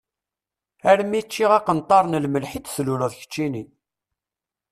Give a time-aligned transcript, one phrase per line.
[0.89, 3.63] Armi ččiɣ aqenṭar n lmelḥ i d-tluleḍ keččini.